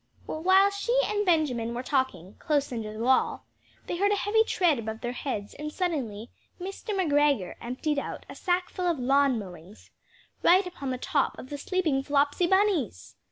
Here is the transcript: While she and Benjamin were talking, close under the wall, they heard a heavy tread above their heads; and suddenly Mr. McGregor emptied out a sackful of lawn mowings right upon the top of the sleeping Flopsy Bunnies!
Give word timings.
While 0.25 0.71
she 0.71 0.99
and 1.05 1.27
Benjamin 1.27 1.75
were 1.75 1.83
talking, 1.83 2.33
close 2.39 2.71
under 2.73 2.91
the 2.91 3.03
wall, 3.03 3.45
they 3.85 3.97
heard 3.97 4.11
a 4.11 4.15
heavy 4.15 4.43
tread 4.43 4.79
above 4.79 5.01
their 5.01 5.11
heads; 5.11 5.53
and 5.53 5.71
suddenly 5.71 6.31
Mr. 6.59 6.89
McGregor 6.95 7.53
emptied 7.61 7.99
out 7.99 8.25
a 8.27 8.33
sackful 8.33 8.87
of 8.87 8.97
lawn 8.97 9.37
mowings 9.37 9.91
right 10.41 10.65
upon 10.65 10.89
the 10.89 10.97
top 10.97 11.37
of 11.37 11.51
the 11.51 11.57
sleeping 11.59 12.01
Flopsy 12.01 12.47
Bunnies! 12.47 13.13